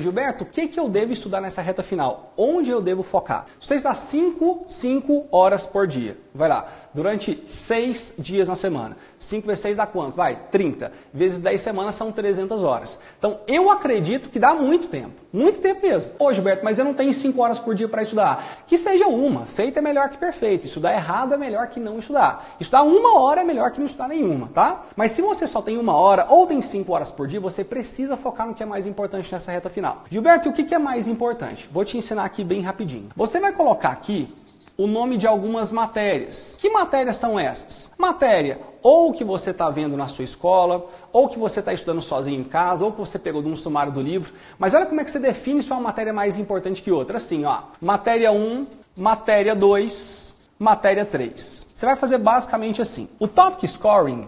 Gilberto, 0.00 0.44
o 0.44 0.46
que, 0.46 0.68
que 0.68 0.80
eu 0.80 0.88
devo 0.88 1.12
estudar 1.12 1.42
nessa 1.42 1.60
reta 1.60 1.82
final? 1.82 2.32
Onde 2.34 2.70
eu 2.70 2.80
devo 2.80 3.02
focar? 3.02 3.44
Você 3.60 3.74
está 3.74 3.92
5, 3.92 4.62
5 4.64 5.26
horas 5.30 5.66
por 5.66 5.86
dia. 5.86 6.16
Vai 6.34 6.48
lá, 6.48 6.66
durante 6.94 7.44
6 7.46 8.14
dias 8.18 8.48
na 8.48 8.56
semana. 8.56 8.96
5 9.18 9.46
vezes 9.46 9.60
6 9.60 9.76
dá 9.76 9.86
quanto? 9.86 10.16
Vai, 10.16 10.44
30. 10.50 10.90
Vezes 11.12 11.40
10 11.40 11.60
semanas 11.60 11.94
são 11.94 12.10
300 12.10 12.62
horas. 12.62 12.98
Então, 13.18 13.40
eu 13.46 13.70
acredito 13.70 14.30
que 14.30 14.38
dá 14.38 14.54
muito 14.54 14.88
tempo. 14.88 15.20
Muito 15.30 15.60
tempo 15.60 15.86
mesmo. 15.86 16.12
Ô, 16.18 16.32
Gilberto, 16.32 16.64
mas 16.64 16.78
eu 16.78 16.86
não 16.86 16.94
tenho 16.94 17.12
5 17.12 17.42
horas 17.42 17.58
por 17.58 17.74
dia 17.74 17.86
para 17.86 18.02
estudar. 18.02 18.62
Que 18.66 18.78
seja 18.78 19.06
uma. 19.08 19.44
Feito 19.44 19.78
é 19.78 19.82
melhor 19.82 20.08
que 20.08 20.16
perfeito. 20.16 20.64
Estudar 20.64 20.94
errado 20.94 21.34
é 21.34 21.36
melhor 21.36 21.66
que 21.66 21.78
não 21.78 21.98
estudar. 21.98 22.56
Estudar 22.58 22.82
uma 22.82 23.20
hora 23.20 23.42
é 23.42 23.44
melhor 23.44 23.70
que 23.70 23.78
não 23.78 23.86
estudar 23.86 24.08
nenhuma, 24.08 24.48
tá? 24.54 24.86
Mas 24.96 25.12
se 25.12 25.20
você 25.20 25.46
só 25.46 25.60
tem 25.60 25.76
uma 25.76 25.94
hora 25.94 26.24
ou 26.30 26.46
tem 26.46 26.62
5 26.62 26.90
horas 26.90 27.10
por 27.10 27.28
dia, 27.28 27.38
você 27.38 27.62
precisa 27.62 28.16
focar 28.16 28.46
no 28.46 28.54
que 28.54 28.62
é 28.62 28.66
mais 28.66 28.86
importante 28.86 29.30
nessa 29.30 29.52
reta 29.52 29.68
final 29.68 29.81
final. 29.82 30.04
Gilberto, 30.08 30.48
o 30.48 30.52
que 30.52 30.72
é 30.72 30.78
mais 30.78 31.08
importante? 31.08 31.68
Vou 31.72 31.84
te 31.84 31.98
ensinar 31.98 32.24
aqui 32.24 32.44
bem 32.44 32.60
rapidinho. 32.60 33.08
Você 33.16 33.40
vai 33.40 33.52
colocar 33.52 33.88
aqui 33.88 34.28
o 34.76 34.86
nome 34.86 35.18
de 35.18 35.26
algumas 35.26 35.72
matérias. 35.72 36.56
Que 36.58 36.70
matérias 36.70 37.16
são 37.16 37.38
essas? 37.38 37.90
Matéria 37.98 38.60
ou 38.80 39.12
que 39.12 39.22
você 39.22 39.50
está 39.50 39.70
vendo 39.70 39.96
na 39.96 40.08
sua 40.08 40.24
escola, 40.24 40.86
ou 41.12 41.28
que 41.28 41.38
você 41.38 41.60
está 41.60 41.72
estudando 41.72 42.02
sozinho 42.02 42.40
em 42.40 42.44
casa, 42.44 42.84
ou 42.84 42.90
que 42.90 42.98
você 42.98 43.16
pegou 43.16 43.40
de 43.40 43.48
um 43.48 43.54
sumário 43.54 43.92
do 43.92 44.00
livro. 44.00 44.32
Mas 44.58 44.74
olha 44.74 44.86
como 44.86 45.00
é 45.00 45.04
que 45.04 45.10
você 45.10 45.20
define 45.20 45.62
se 45.62 45.70
é 45.70 45.74
uma 45.74 45.80
matéria 45.80 46.12
mais 46.12 46.36
importante 46.36 46.82
que 46.82 46.90
outra. 46.90 47.18
Assim, 47.18 47.44
ó, 47.44 47.58
matéria 47.80 48.32
1, 48.32 48.66
matéria 48.96 49.54
2, 49.54 50.34
matéria 50.58 51.04
3. 51.04 51.66
Você 51.72 51.86
vai 51.86 51.94
fazer 51.94 52.18
basicamente 52.18 52.82
assim. 52.82 53.08
O 53.20 53.28
Topic 53.28 53.70
Scoring 53.70 54.26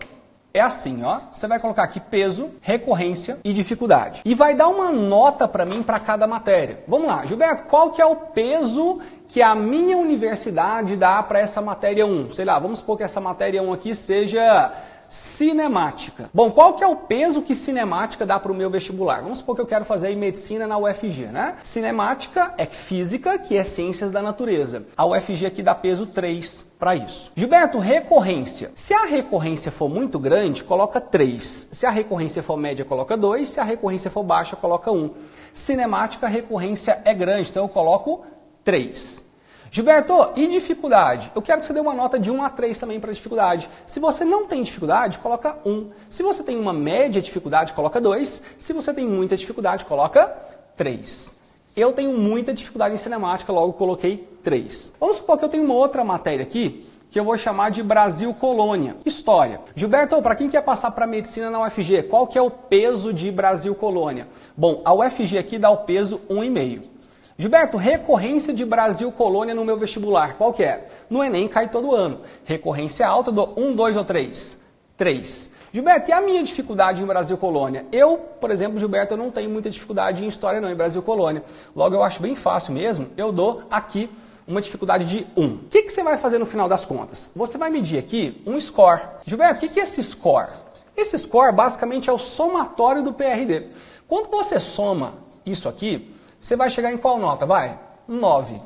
é 0.55 0.61
assim, 0.61 1.03
ó. 1.03 1.19
Você 1.33 1.49
vai 1.49 1.59
colocar 1.59 1.83
aqui 1.83 1.99
peso, 1.99 2.49
recorrência 2.61 3.39
e 3.43 3.53
dificuldade. 3.53 4.23
E 4.25 4.37
vai 4.37 4.55
dar 4.55 4.69
uma 4.69 4.93
nota 4.93 5.49
para 5.49 5.65
mim 5.65 5.83
para 5.83 5.99
cada 5.99 6.29
matéria. 6.29 6.79
Vamos 6.87 7.09
lá, 7.09 7.27
Gilberto, 7.27 7.65
qual 7.65 7.91
que 7.91 8.01
é 8.01 8.07
o 8.07 8.15
peso 8.15 9.01
que 9.27 9.43
a 9.43 9.53
minha 9.57 9.99
universidade 9.99 10.97
dá 10.97 11.21
para 11.25 11.41
essa 11.41 11.61
matéria 11.61 12.07
1? 12.07 12.31
Sei 12.31 12.45
lá, 12.45 12.57
vamos 12.61 12.79
supor 12.79 12.97
que 12.97 13.03
essa 13.03 13.21
matéria 13.21 13.61
1 13.61 13.73
aqui 13.73 13.97
seja 13.97 14.73
cinemática. 15.09 16.31
Bom, 16.33 16.51
qual 16.51 16.75
que 16.75 16.83
é 16.83 16.87
o 16.87 16.97
peso 16.97 17.43
que 17.43 17.55
cinemática 17.55 18.27
dá 18.27 18.39
para 18.39 18.53
o 18.53 18.55
meu 18.55 18.71
vestibular? 18.71 19.23
Vamos 19.23 19.39
supor 19.39 19.55
que 19.55 19.61
eu 19.61 19.67
quero 19.67 19.85
fazer 19.85 20.15
medicina 20.17 20.67
na 20.67 20.79
UFG, 20.79 21.27
né? 21.27 21.57
Cinemática 21.63 22.55
é 22.59 22.67
física, 22.67 23.39
que 23.39 23.57
é 23.57 23.65
ciências 23.65 24.13
da 24.13 24.23
natureza. 24.23 24.87
A 24.97 25.07
UFG 25.07 25.47
aqui 25.47 25.63
dá 25.63 25.75
peso 25.75 26.07
3 26.07 26.67
para 26.79 26.95
isso. 26.95 27.33
Gilberto, 27.37 27.79
recorrência. 27.79 28.71
Se 28.75 28.93
a 28.93 29.05
recorrência 29.05 29.71
for 29.71 29.89
muito 29.89 30.19
grande, 30.19 30.65
coloca 30.65 31.01
3. 31.01 31.69
Se 31.71 31.87
a 31.87 31.91
recorrência 31.91 32.43
for 32.43 32.57
média, 32.57 32.85
coloca 32.85 33.17
2. 33.17 33.49
Se 33.49 33.61
a 33.61 33.65
recorrência 33.65 34.11
for 34.11 34.23
baixa, 34.23 34.57
coloca 34.57 34.91
1. 34.91 35.11
Cinemática, 35.53 36.27
recorrência 36.27 37.01
é 37.05 37.15
grande, 37.15 37.51
então 37.51 37.65
eu 37.65 37.69
coloco 37.69 38.25
3. 38.65 39.25
Gilberto, 39.71 40.33
e 40.37 40.47
dificuldade? 40.47 41.33
Eu 41.35 41.43
quero 41.43 41.61
que 41.61 41.67
você 41.67 41.73
dê 41.73 41.81
uma 41.81 41.95
nota 41.95 42.19
de 42.19 42.31
1 42.31 42.43
a 42.43 42.51
3 42.51 42.79
também 42.79 43.01
para 43.01 43.13
dificuldade. 43.13 43.69
Se 43.85 43.99
você 43.99 44.25
não 44.25 44.47
tem 44.47 44.63
dificuldade, 44.63 45.19
coloca 45.19 45.59
1. 45.65 45.91
Se 46.09 46.23
você 46.23 46.43
tem 46.43 46.59
uma 46.59 46.73
média 46.73 47.21
dificuldade, 47.21 47.73
coloca 47.73 48.01
2. 48.01 48.43
Se 48.57 48.73
você 48.73 48.95
tem 48.95 49.07
muita 49.07 49.37
dificuldade, 49.37 49.85
coloca 49.85 50.33
3. 50.77 51.35
Eu 51.77 51.93
tenho 51.93 52.17
muita 52.17 52.53
dificuldade 52.53 52.95
em 52.95 52.99
cinemática, 52.99 53.53
logo 53.53 53.73
coloquei 53.73 54.29
3. 54.45 54.95
Vamos 55.01 55.17
supor 55.17 55.39
que 55.39 55.45
eu 55.45 55.49
tenho 55.49 55.65
uma 55.65 55.75
outra 55.75 56.05
matéria 56.05 56.45
aqui, 56.45 56.87
que 57.11 57.19
eu 57.19 57.25
vou 57.25 57.37
chamar 57.37 57.71
de 57.71 57.83
Brasil 57.83 58.33
Colônia. 58.35 58.97
História. 59.05 59.61
Gilberto, 59.75 60.21
para 60.23 60.37
quem 60.37 60.49
quer 60.49 60.63
passar 60.63 60.93
para 60.93 61.07
medicina 61.07 61.51
na 61.51 61.61
UFG, 61.63 62.05
qual 62.05 62.29
que 62.29 62.39
é 62.39 62.43
o 62.43 62.51
peso 62.51 63.13
de 63.13 63.31
Brasil 63.31 63.75
Colônia? 63.75 64.29
Bom, 64.57 64.83
a 64.85 64.95
UFG 64.95 65.37
aqui 65.37 65.59
dá 65.59 65.71
o 65.71 65.79
peso 65.79 66.21
1,5. 66.31 66.94
Gilberto, 67.37 67.77
recorrência 67.77 68.53
de 68.53 68.65
Brasil 68.65 69.11
Colônia 69.11 69.57
no 69.57 69.65
meu 69.65 69.77
vestibular, 69.77 70.37
qual 70.37 70.53
que 70.53 70.63
é? 70.63 70.87
No 71.11 71.23
Enem 71.23 71.49
cai 71.49 71.69
todo 71.69 71.93
ano. 71.93 72.21
Recorrência 72.45 73.07
alta 73.07 73.33
do 73.33 73.43
1, 73.59 73.75
2 73.75 73.97
ou 73.97 74.05
3? 74.05 74.61
3. 74.97 75.51
Gilberto, 75.73 76.11
e 76.11 76.13
a 76.13 76.21
minha 76.21 76.45
dificuldade 76.45 77.03
em 77.03 77.07
Brasil 77.07 77.37
Colônia? 77.37 77.87
Eu, 77.91 78.17
por 78.17 78.53
exemplo, 78.53 78.79
Gilberto, 78.79 79.15
eu 79.15 79.19
não 79.19 79.33
tenho 79.33 79.51
muita 79.51 79.69
dificuldade 79.69 80.25
em 80.25 80.29
história 80.29 80.61
não, 80.61 80.71
em 80.71 80.77
Brasil 80.77 81.03
Colônia. 81.03 81.43
Logo, 81.75 81.97
eu 81.97 82.05
acho 82.05 82.23
bem 82.23 82.37
fácil 82.37 82.73
mesmo, 82.73 83.09
eu 83.17 83.33
dou 83.33 83.65
aqui 83.69 84.09
uma 84.47 84.61
dificuldade 84.61 85.05
de 85.05 85.27
1. 85.37 85.45
O 85.45 85.59
que, 85.69 85.83
que 85.83 85.91
você 85.91 86.05
vai 86.05 86.17
fazer 86.17 86.39
no 86.39 86.47
final 86.47 86.69
das 86.69 86.85
contas? 86.85 87.33
Você 87.35 87.59
vai 87.59 87.69
medir 87.69 87.99
aqui 87.99 88.41
um 88.47 88.61
score. 88.61 89.01
Gilberto, 89.27 89.57
o 89.57 89.61
que, 89.61 89.75
que 89.75 89.81
é 89.81 89.83
esse 89.83 90.01
score? 90.05 90.51
Esse 90.97 91.19
score 91.19 91.53
basicamente 91.53 92.09
é 92.09 92.13
o 92.13 92.19
somatório 92.19 93.03
do 93.03 93.13
PRD. 93.13 93.71
Quando 94.07 94.31
você 94.31 94.61
soma 94.61 95.15
isso 95.45 95.69
aqui, 95.69 96.14
você 96.45 96.57
vai 96.57 96.69
chegar 96.69 96.93
em 96.93 96.99
qual 96.99 97.19
nota? 97.19 97.47
Vai? 97.47 97.81
9. 98.07 98.61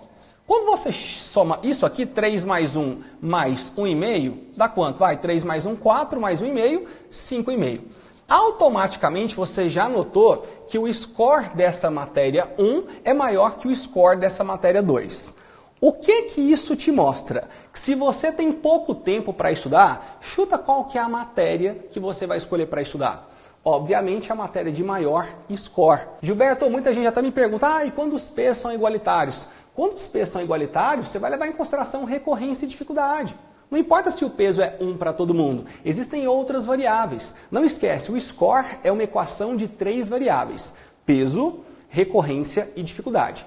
Quando 0.44 0.66
você 0.66 0.90
soma 0.90 1.60
isso 1.62 1.86
aqui, 1.86 2.04
3 2.04 2.44
mais 2.44 2.74
1 2.74 3.02
mais 3.20 3.72
1,5, 3.78 4.36
dá 4.56 4.68
quanto? 4.68 4.98
Vai, 4.98 5.16
3 5.16 5.44
mais 5.44 5.64
1, 5.64 5.76
4, 5.76 6.20
mais 6.20 6.42
1,5, 6.42 6.86
5,5. 7.08 7.82
Automaticamente 8.28 9.36
você 9.36 9.68
já 9.68 9.88
notou 9.88 10.44
que 10.66 10.76
o 10.76 10.92
score 10.92 11.50
dessa 11.50 11.88
matéria 11.88 12.52
1 12.58 12.84
é 13.04 13.14
maior 13.14 13.58
que 13.58 13.68
o 13.68 13.76
score 13.76 14.18
dessa 14.18 14.42
matéria 14.42 14.82
2. 14.82 15.36
O 15.80 15.92
que 15.92 16.22
que 16.22 16.40
isso 16.40 16.74
te 16.74 16.90
mostra? 16.90 17.48
Que 17.72 17.78
se 17.78 17.94
você 17.94 18.32
tem 18.32 18.52
pouco 18.52 18.92
tempo 18.92 19.32
para 19.32 19.52
estudar, 19.52 20.18
chuta 20.20 20.58
qual 20.58 20.86
que 20.86 20.98
é 20.98 21.00
a 21.00 21.08
matéria 21.08 21.76
que 21.92 22.00
você 22.00 22.26
vai 22.26 22.38
escolher 22.38 22.66
para 22.66 22.82
estudar 22.82 23.27
obviamente, 23.64 24.32
a 24.32 24.34
matéria 24.34 24.72
de 24.72 24.82
maior 24.82 25.28
score. 25.56 26.02
Gilberto, 26.22 26.68
muita 26.70 26.92
gente 26.92 27.06
está 27.06 27.22
me 27.22 27.30
perguntando, 27.30 27.74
ah, 27.74 27.84
e 27.84 27.90
quando 27.90 28.14
os 28.14 28.28
P's 28.28 28.58
são 28.58 28.72
igualitários? 28.72 29.46
Quando 29.74 29.94
os 29.96 30.06
P's 30.06 30.30
são 30.30 30.42
igualitários, 30.42 31.08
você 31.08 31.18
vai 31.18 31.30
levar 31.30 31.46
em 31.46 31.52
consideração 31.52 32.04
recorrência 32.04 32.64
e 32.64 32.68
dificuldade. 32.68 33.36
Não 33.70 33.78
importa 33.78 34.10
se 34.10 34.24
o 34.24 34.30
peso 34.30 34.62
é 34.62 34.76
1 34.80 34.96
para 34.96 35.12
todo 35.12 35.34
mundo, 35.34 35.66
existem 35.84 36.26
outras 36.26 36.64
variáveis. 36.64 37.34
Não 37.50 37.64
esquece, 37.64 38.10
o 38.10 38.18
score 38.18 38.64
é 38.82 38.90
uma 38.90 39.02
equação 39.02 39.54
de 39.54 39.68
três 39.68 40.08
variáveis: 40.08 40.72
peso, 41.04 41.60
recorrência 41.88 42.70
e 42.74 42.82
dificuldade. 42.82 43.44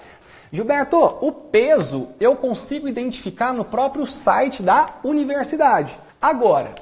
Gilberto, 0.52 0.98
o 1.22 1.32
peso 1.32 2.10
eu 2.20 2.36
consigo 2.36 2.88
identificar 2.88 3.52
no 3.52 3.66
próprio 3.66 4.06
site 4.06 4.62
da 4.62 4.96
universidade. 5.04 5.98
Agora, 6.22 6.76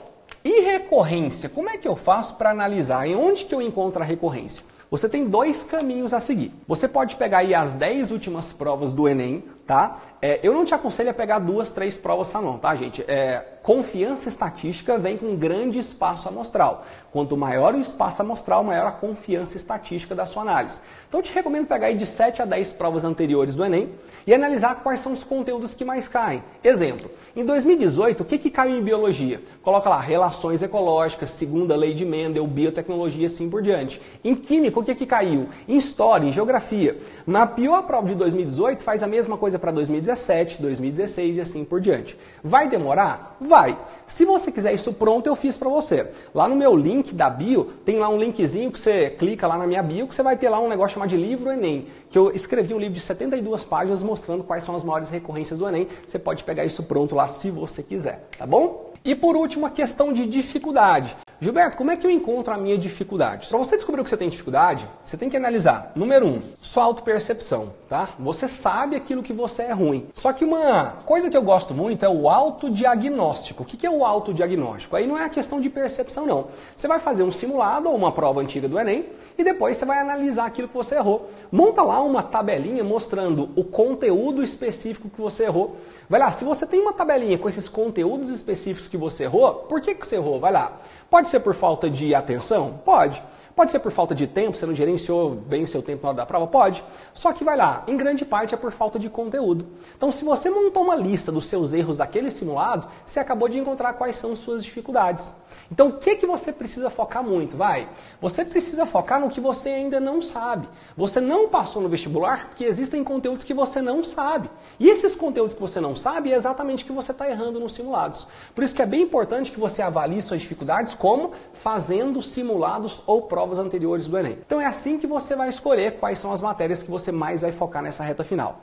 e 0.44 0.62
recorrência? 0.62 1.50
Como 1.50 1.70
é 1.70 1.78
que 1.78 1.88
eu 1.88 1.96
faço 1.96 2.36
para 2.36 2.50
analisar? 2.50 3.08
Em 3.08 3.16
onde 3.16 3.46
que 3.46 3.54
eu 3.54 3.62
encontro 3.62 4.02
a 4.02 4.06
recorrência? 4.06 4.64
Você 4.92 5.08
tem 5.08 5.28
dois 5.28 5.64
caminhos 5.64 6.14
a 6.14 6.20
seguir. 6.20 6.52
Você 6.68 6.88
pode 6.88 7.16
pegar 7.16 7.40
aí 7.40 7.54
as 7.54 7.74
10 7.74 8.10
últimas 8.12 8.52
provas 8.52 8.92
do 8.92 9.08
Enem, 9.08 9.44
tá? 9.70 10.00
É, 10.20 10.40
eu 10.42 10.52
não 10.52 10.66
te 10.66 10.74
aconselho 10.74 11.12
a 11.12 11.14
pegar 11.14 11.38
duas, 11.38 11.70
três 11.70 11.96
provas 11.96 12.30
só 12.30 12.42
não, 12.42 12.58
tá, 12.58 12.76
gente? 12.76 13.04
É, 13.08 13.60
confiança 13.62 14.28
estatística 14.28 14.98
vem 14.98 15.16
com 15.16 15.36
grande 15.36 15.78
espaço 15.78 16.28
amostral. 16.28 16.84
Quanto 17.12 17.38
maior 17.38 17.76
o 17.76 17.80
espaço 17.80 18.24
amostral, 18.24 18.64
maior 18.64 18.88
a 18.88 18.92
confiança 18.92 19.58
estatística 19.58 20.16
da 20.16 20.26
sua 20.26 20.42
análise. 20.42 20.82
Então, 21.08 21.20
eu 21.20 21.24
te 21.24 21.32
recomendo 21.32 21.68
pegar 21.68 21.88
aí 21.88 21.96
de 21.96 22.06
7 22.06 22.42
a 22.42 22.46
10 22.46 22.74
provas 22.74 23.04
anteriores 23.04 23.54
do 23.54 23.64
Enem 23.64 23.92
e 24.26 24.34
analisar 24.34 24.82
quais 24.82 25.02
são 25.02 25.14
os 25.14 25.24
conteúdos 25.24 25.76
que 25.76 25.86
mais 25.86 26.08
caem. 26.08 26.44
Exemplo, 26.64 27.12
em 27.36 27.46
2018, 27.46 28.22
o 28.22 28.26
que, 28.26 28.40
que 28.40 28.50
caiu 28.50 28.78
em 28.78 28.84
biologia? 28.84 29.42
Coloca 29.62 29.88
lá, 29.88 30.00
relações 30.00 30.64
ecológicas, 30.64 31.30
segunda 31.30 31.76
lei 31.76 31.94
de 31.94 32.06
Mendel, 32.06 32.48
biotecnologia, 32.48 33.28
assim 33.28 33.48
por 33.48 33.62
diante. 33.62 34.02
Em 34.24 34.36
química, 34.36 34.80
o 34.80 34.84
que, 34.84 34.96
que 34.96 35.06
caiu? 35.06 35.48
Em 35.68 35.78
história, 35.78 36.26
em 36.26 36.32
geografia. 36.32 37.00
Mapeou 37.24 37.76
a 37.76 37.84
prova 37.84 38.08
de 38.08 38.16
2018, 38.16 38.84
faz 38.84 39.04
a 39.04 39.08
mesma 39.08 39.38
coisa 39.38 39.59
para 39.60 39.72
2017, 39.72 40.62
2016 40.62 41.38
e 41.38 41.42
assim 41.42 41.64
por 41.64 41.80
diante. 41.80 42.18
Vai 42.44 42.68
demorar? 42.68 43.38
Vai. 43.40 43.78
Se 44.08 44.26
você 44.26 44.52
quiser 44.52 44.74
isso 44.74 44.94
pronto, 44.94 45.28
eu 45.28 45.36
fiz 45.36 45.58
para 45.58 45.70
você. 45.70 46.08
Lá 46.34 46.48
no 46.48 46.56
meu 46.56 46.76
link 46.76 47.14
da 47.14 47.30
bio, 47.30 47.66
tem 47.86 48.00
lá 48.00 48.10
um 48.10 48.18
linkzinho 48.18 48.72
que 48.72 48.80
você 48.80 49.10
clica 49.10 49.46
lá 49.46 49.58
na 49.58 49.68
minha 49.68 49.84
bio, 49.84 50.08
que 50.08 50.16
você 50.16 50.24
vai 50.24 50.38
ter 50.38 50.50
lá 50.50 50.60
um 50.60 50.68
negócio 50.68 50.96
chamado 50.96 51.10
de 51.10 51.18
livro 51.18 51.52
Enem, 51.52 51.88
que 52.10 52.18
eu 52.18 52.32
escrevi 52.32 52.74
um 52.74 52.80
livro 52.80 52.96
de 52.96 53.02
72 53.02 53.64
páginas 53.64 54.02
mostrando 54.02 54.44
quais 54.44 54.64
são 54.64 54.76
as 54.76 54.84
maiores 54.84 55.10
recorrências 55.10 55.60
do 55.60 55.68
Enem. 55.68 55.88
Você 56.06 56.18
pode 56.18 56.44
pegar 56.44 56.66
isso 56.66 56.84
pronto 56.84 57.16
lá 57.16 57.28
se 57.28 57.52
você 57.52 57.84
quiser, 57.84 58.28
tá 58.38 58.46
bom? 58.46 58.89
E 59.04 59.16
por 59.16 59.36
último, 59.36 59.66
a 59.66 59.70
questão 59.70 60.12
de 60.12 60.26
dificuldade. 60.26 61.16
Gilberto, 61.42 61.78
como 61.78 61.90
é 61.90 61.96
que 61.96 62.06
eu 62.06 62.12
encontro 62.12 62.54
a 62.54 62.58
minha 62.58 62.78
dificuldade? 62.78 63.48
Para 63.48 63.58
você 63.58 63.78
descobrir 63.78 64.02
o 64.02 64.04
que 64.04 64.10
você 64.10 64.18
tem 64.18 64.28
dificuldade, 64.28 64.86
você 65.02 65.16
tem 65.16 65.30
que 65.30 65.38
analisar, 65.38 65.94
número 65.96 66.28
um, 66.28 66.42
sua 66.62 66.84
autopercepção, 66.84 67.72
tá? 67.88 68.10
Você 68.20 68.46
sabe 68.46 68.98
aquilo 68.98 69.24
que 69.24 69.32
você 69.32 69.64
é 69.64 69.72
ruim. 69.72 70.10
Só 70.14 70.34
que 70.34 70.44
uma 70.44 70.98
coisa 71.06 71.30
que 71.30 71.38
eu 71.38 71.42
gosto 71.42 71.74
muito 71.74 72.04
é 72.04 72.10
o 72.10 72.30
autodiagnóstico. 72.30 73.64
O 73.64 73.66
que 73.66 73.88
é 73.88 73.90
o 73.90 74.04
autodiagnóstico? 74.04 74.98
Aí 74.98 75.08
não 75.08 75.18
é 75.18 75.24
a 75.24 75.30
questão 75.30 75.62
de 75.62 75.70
percepção, 75.70 76.26
não. 76.26 76.48
Você 76.76 76.90
vai 76.90 77.00
fazer 77.00 77.24
um 77.24 77.32
simulado 77.32 77.88
ou 77.88 77.96
uma 77.96 78.12
prova 78.12 78.42
antiga 78.42 78.68
do 78.68 78.78
Enem 78.78 79.06
e 79.38 79.44
depois 79.44 79.78
você 79.78 79.86
vai 79.86 80.00
analisar 80.00 80.46
aquilo 80.46 80.68
que 80.68 80.76
você 80.76 80.96
errou. 80.96 81.32
Monta 81.50 81.82
lá 81.84 82.02
uma 82.02 82.22
tabelinha 82.22 82.84
mostrando 82.84 83.50
o 83.56 83.64
conteúdo 83.64 84.44
específico 84.44 85.10
que 85.10 85.22
você 85.22 85.46
errou. 85.46 85.78
Vai 86.10 86.20
lá, 86.20 86.32
se 86.32 86.44
você 86.44 86.66
tem 86.66 86.82
uma 86.82 86.92
tabelinha 86.92 87.38
com 87.38 87.48
esses 87.48 87.70
conteúdos 87.70 88.30
específicos 88.30 88.89
que 88.90 88.98
você 88.98 89.24
errou, 89.24 89.54
por 89.54 89.82
que, 89.82 89.96
que 89.96 90.06
você 90.06 90.16
errou? 90.16 90.40
Vai 90.40 90.52
lá. 90.52 90.74
Pode 91.10 91.30
ser 91.30 91.40
por 91.40 91.56
falta 91.56 91.90
de 91.90 92.14
atenção? 92.14 92.80
Pode. 92.84 93.22
Pode 93.60 93.72
ser 93.72 93.80
por 93.80 93.92
falta 93.92 94.16
de 94.16 94.26
tempo, 94.26 94.58
você 94.58 94.66
não 94.66 94.74
gerenciou 94.74 95.32
bem 95.32 95.66
seu 95.66 95.82
tempo 95.82 96.04
na 96.04 96.10
hora 96.12 96.18
da 96.20 96.26
prova? 96.26 96.48
Pode. 96.48 96.82
Só 97.14 97.34
que 97.34 97.44
vai 97.44 97.58
lá, 97.58 97.84
em 97.88 97.98
grande 97.98 98.24
parte 98.24 98.54
é 98.54 98.58
por 98.58 98.72
falta 98.72 98.98
de 98.98 99.10
conteúdo. 99.10 99.68
Então, 99.98 100.14
se 100.14 100.24
você 100.24 100.50
montou 100.50 100.82
uma 100.82 100.96
lista 100.96 101.30
dos 101.30 101.46
seus 101.46 101.74
erros 101.74 101.98
daquele 101.98 102.32
simulado, 102.32 102.88
você 103.06 103.20
acabou 103.20 103.50
de 103.50 103.60
encontrar 103.60 103.92
quais 103.96 104.16
são 104.16 104.34
suas 104.34 104.64
dificuldades. 104.64 105.36
Então, 105.70 105.90
o 105.90 105.94
que, 105.98 106.16
que 106.16 106.26
você 106.26 106.54
precisa 106.54 106.90
focar 106.90 107.22
muito? 107.22 107.58
Vai, 107.58 107.90
você 108.22 108.46
precisa 108.46 108.86
focar 108.86 109.20
no 109.20 109.30
que 109.30 109.42
você 109.42 109.70
ainda 109.70 110.00
não 110.00 110.22
sabe. 110.22 110.70
Você 110.96 111.20
não 111.20 111.50
passou 111.50 111.82
no 111.82 111.90
vestibular 111.90 112.48
porque 112.48 112.64
existem 112.64 113.04
conteúdos 113.04 113.44
que 113.44 113.54
você 113.54 113.82
não 113.82 114.06
sabe. 114.06 114.50
E 114.80 114.88
esses 114.88 115.14
conteúdos 115.14 115.54
que 115.54 115.60
você 115.60 115.82
não 115.82 115.98
sabe 115.98 116.32
é 116.32 116.36
exatamente 116.36 116.86
o 116.86 116.88
que 116.88 116.94
você 116.94 117.12
está 117.12 117.30
errando 117.30 117.60
nos 117.60 117.74
simulados. 117.74 118.26
Por 118.56 118.64
isso 118.64 118.74
que 118.74 118.82
é 118.82 118.86
bem 118.86 119.02
importante 119.02 119.52
que 119.52 119.60
você 119.60 119.82
avalie 119.82 120.22
suas 120.22 120.40
dificuldades 120.40 120.94
como 120.94 121.34
fazendo 121.54 122.22
simulados 122.22 123.04
ou 123.06 123.24
provas 123.24 123.49
provas 123.50 123.60
anteriores 123.60 124.06
do 124.06 124.18
Enem. 124.18 124.38
Então 124.46 124.62
é 124.62 124.66
assim 124.66 124.98
que 124.98 125.08
você 125.08 125.36
vai 125.36 125.50
escolher 125.50 125.94
quais 125.94 126.20
são 126.20 126.32
as 126.32 126.40
matérias 126.40 126.84
que 126.84 126.92
você 126.92 127.12
mais 127.12 127.42
vai 127.42 127.52
focar 127.52 127.82
nessa 127.82 128.04
reta 128.04 128.24
final. 128.24 128.58